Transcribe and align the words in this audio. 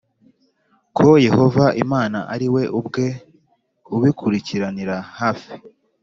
Ko 0.97 1.09
yehova 1.25 1.65
imana 1.83 2.19
ari 2.33 2.47
we 2.53 2.63
ubwe 2.79 3.05
ubikurikiranira 3.95 4.95
hafi 5.19 5.51